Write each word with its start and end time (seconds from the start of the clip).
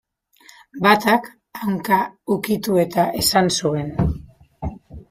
Batak, 0.85 1.27
hanka 1.65 2.01
ukitu 2.37 2.81
eta 2.87 3.07
esan 3.23 3.55
zuen. 3.61 3.97